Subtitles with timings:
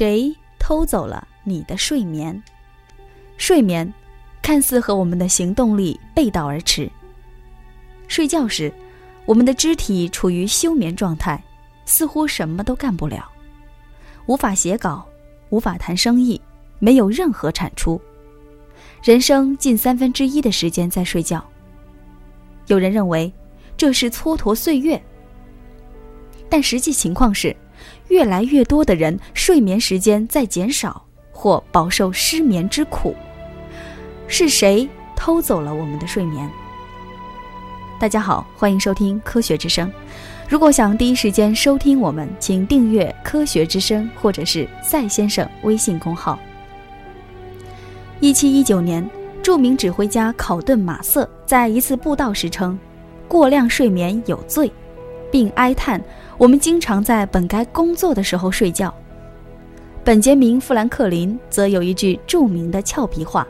[0.00, 2.42] 谁偷走了你的睡眠？
[3.36, 3.92] 睡眠
[4.40, 6.90] 看似和我们的行动力背道而驰。
[8.08, 8.72] 睡觉时，
[9.26, 11.38] 我们的肢体处于休眠状态，
[11.84, 13.30] 似乎什么都干不了，
[14.24, 15.06] 无法写稿，
[15.50, 16.40] 无法谈生意，
[16.78, 18.00] 没有任何产出。
[19.02, 21.46] 人生近三分之一的时间在睡觉。
[22.68, 23.30] 有人认为
[23.76, 24.98] 这是蹉跎岁月，
[26.48, 27.54] 但实际情况是。
[28.10, 31.00] 越来越多的人睡眠时间在减少，
[31.30, 33.14] 或饱受失眠之苦。
[34.26, 36.50] 是谁偷走了我们的睡眠？
[38.00, 39.88] 大家好，欢迎收听《科学之声》。
[40.48, 46.36] 如果想第一时间收听我们，请订阅《科学之声》或者是赛先生微信公号。
[48.18, 49.08] 一七一九年，
[49.40, 52.76] 著名指挥家考顿马瑟在一次布道时称
[53.28, 54.68] ：“过量睡眠有罪。”
[55.30, 56.02] 并哀叹
[56.40, 58.92] ：“我们经常在本该工作的时候睡觉。”
[60.02, 63.46] 本杰明·富兰克林则有一句著名的俏皮话：“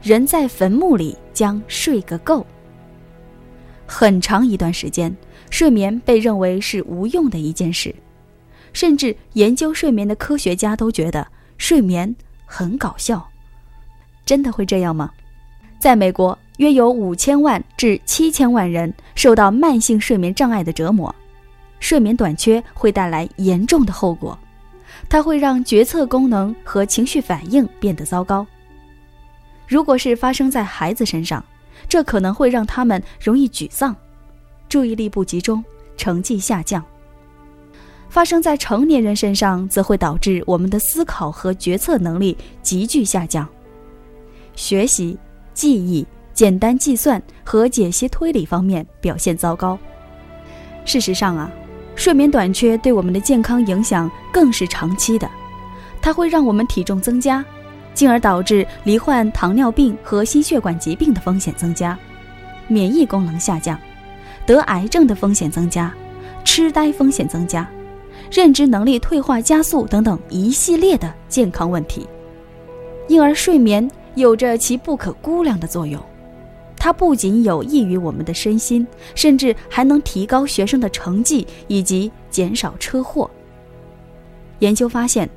[0.00, 2.46] 人在坟墓里将睡个够。”
[3.84, 5.12] 很长一段时间，
[5.50, 7.92] 睡眠被认为是无用的一件事，
[8.72, 12.14] 甚至研究睡眠的科学家都觉得睡眠
[12.46, 13.28] 很搞笑。
[14.24, 15.10] 真的会这样吗？
[15.80, 16.38] 在美国。
[16.58, 21.14] 约有五千万至七千万人受到慢性睡眠障碍的折磨，
[21.80, 24.38] 睡眠短缺会带来严重的后果，
[25.08, 28.46] 它会让决策功能和情绪反应变得糟糕。
[29.66, 31.44] 如果是发生在孩子身上，
[31.88, 33.94] 这可能会让他们容易沮丧、
[34.68, 35.64] 注意力不集中、
[35.96, 36.82] 成绩下降；
[38.08, 43.48] 发生在成年人身上，则会导致我们的思考和决策能力急剧下降，
[44.54, 45.18] 学习、
[45.54, 46.06] 记忆。
[46.34, 49.76] 简单计算和解析推理方面表现糟糕。
[50.84, 51.50] 事实上啊，
[51.98, 55.28] 睡眠短缺对我们的健康影响更是长期的，
[56.00, 57.44] 它会让我们体重增加，
[57.92, 61.98] 进而导致罹患糖尿病和心血管疾病的风险增加，
[62.68, 63.76] 免疫功能下降，
[64.46, 65.92] 得癌症的风险增加，
[66.44, 67.68] 痴呆风险增加，
[68.30, 72.06] 认知能力退化加速等等一系列的健康问题。
[73.08, 76.00] 因而，睡眠有着其不可估量的作用。
[76.88, 83.30] 它不仅有益于我们的身心，甚至还能提高学生的成绩以及减少车祸。
[84.60, 85.28] 研究发现，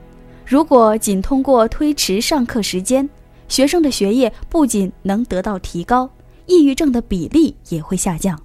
[0.46, 3.10] 如果仅通过推迟上课时间，
[3.50, 6.10] 学生的学业不仅能得到提高，
[6.46, 8.42] 抑郁症的比例也会下降。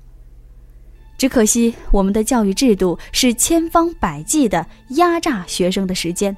[1.16, 6.36] 只可惜，我们的教育制度是千方百计的压榨学生的时间。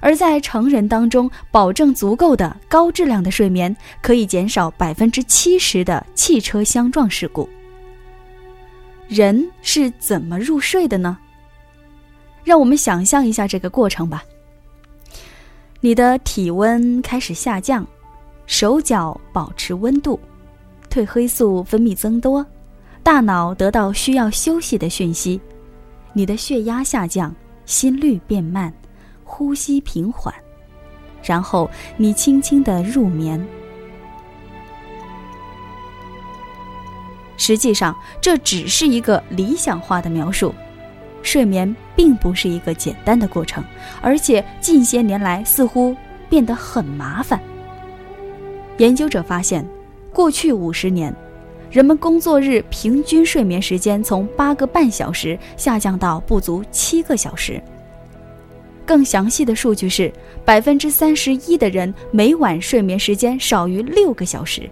[0.00, 7.48] 而在成人当中，保证足够的高质量的睡眠，可以减少百分之七十的汽车相撞事故。
[9.08, 11.16] 人是怎么入睡的呢？
[12.44, 14.22] 让我们想象一下这个过程吧。
[15.80, 17.86] 你的体温开始下降，
[18.46, 20.18] 手脚保持温度，
[20.90, 22.44] 褪黑素分泌增多，
[23.02, 25.40] 大脑得到需要休息的讯息，
[26.12, 28.72] 你的血压下降，心率变慢。
[29.28, 30.34] 呼吸平缓，
[31.22, 33.46] 然后你轻轻的入眠。
[37.36, 40.52] 实际上，这只是一个理想化的描述。
[41.22, 43.62] 睡眠并不是一个简单的过程，
[44.00, 45.94] 而且近些年来似乎
[46.28, 47.38] 变得很麻烦。
[48.78, 49.64] 研究者发现，
[50.12, 51.14] 过去五十年，
[51.70, 57.62] 人们工作日平均睡眠时间从八个半小时下降到不足七个小时。
[58.88, 60.10] 更详细的数据是，
[60.46, 64.62] 百分之三十一的人每晚睡眠时间少于六个小时，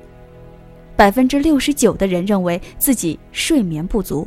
[0.97, 4.27] 百分之六十九的人认为自己睡眠不足。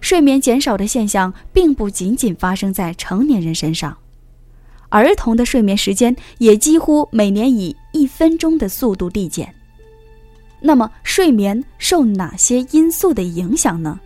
[0.00, 3.96] 睡眠减少的现象并不仅仅发生在成年人身上，
[4.88, 9.54] 儿童的睡眠时间也几乎每年以一分钟的速度递减。
[10.60, 14.00] 那么，睡眠受哪些因素的影响呢？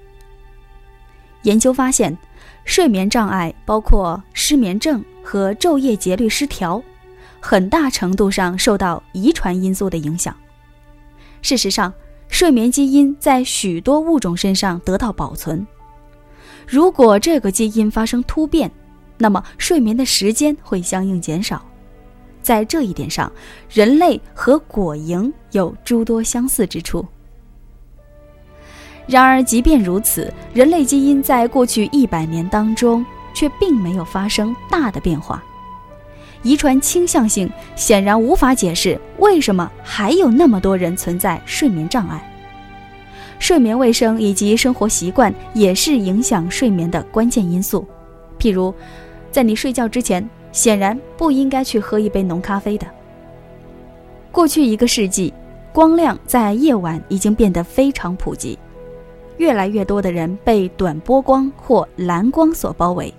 [1.42, 2.16] 研究发现。
[2.64, 6.80] 睡眠障碍包括失眠症和昼夜节律失调，
[7.40, 10.36] 很大程度上受到遗传因素的影响。
[11.42, 11.92] 事实上，
[12.28, 15.66] 睡眠基因在许多物种身上得到保存。
[16.66, 18.70] 如果这个基因发生突变，
[19.18, 21.64] 那么睡眠的时间会相应减少。
[22.42, 23.32] 在这一点上，
[23.68, 27.04] 人类和果蝇有诸多相似之处。
[29.10, 33.04] 然而，即便如此，人类基因在过去一百年当中
[33.34, 35.42] 却并没有发生大的变化。
[36.42, 42.24] 遗传倾向性显然无法解释为什么还有那么多人存在睡眠障碍。
[43.40, 47.84] 睡眠卫生以及生活习惯也是影响睡眠的关键因素。
[48.38, 48.72] 譬如，
[49.32, 52.86] 在你睡觉之前，显然不应该去喝一杯浓咖啡的。
[54.30, 55.34] 过去一个世纪，
[55.72, 58.56] 光亮在夜晚已经变得非常普及，
[59.40, 63.12] 越来越多的人被短波光或蓝光所包围。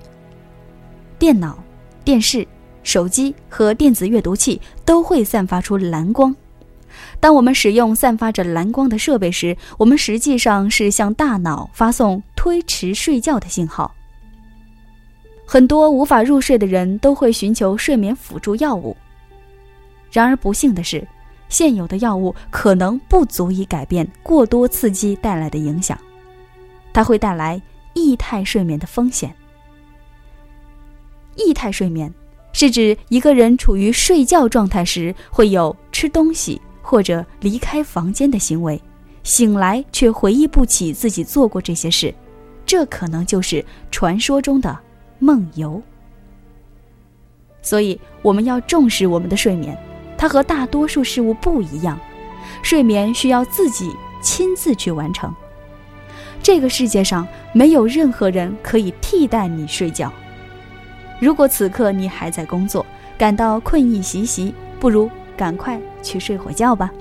[1.18, 1.58] 电脑、
[2.04, 2.48] 电视、
[2.84, 6.34] 手机和电子阅读器都会散发出蓝光。
[7.20, 13.92] 当我们使用散发着蓝光的设备时，我们实际上是向大脑发送推迟睡觉的信号。
[15.44, 18.96] 很多无法入睡的人都会寻求睡眠辅助药物。
[20.12, 21.04] 然而不幸的是，
[21.50, 25.98] 现有的药物可能不足以改变过多刺激带来的影响，
[26.94, 27.62] 它会带来
[27.94, 29.36] 异态睡眠的风险。
[31.36, 32.14] 异态睡眠
[32.54, 36.62] 是指一个人处于睡觉状态时会有吃东西。
[36.84, 38.82] 或者离开房间的行为，
[39.24, 42.14] 醒来却回忆不起自己做过这些事，
[42.66, 44.78] 这可能就是传说中的
[45.20, 45.82] 梦游。
[47.62, 49.78] 所以我们要重视我们的睡眠，
[50.18, 51.98] 它和大多数事物不一样，
[52.64, 55.34] 睡眠需要自己亲自去完成。
[56.44, 60.12] 这个世界上没有任何人可以替代你睡觉。
[61.20, 62.86] 如果此刻你还在工作，
[63.18, 65.10] 感到困意袭袭，不如。
[65.38, 66.92] 赶快去睡会觉吧。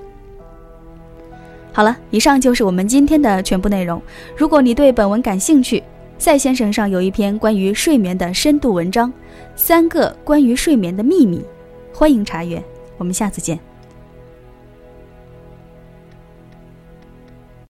[1.75, 4.01] 好了，以上就是我们今天的全部内容。
[4.35, 5.83] 如果你对本文感兴趣，
[6.17, 9.11] 赛先生上有一篇关于睡眠的深度文章，
[9.55, 11.39] 《三个关于睡眠的秘密》，
[11.93, 12.63] 欢迎查阅。
[12.97, 13.70] 我们下次见。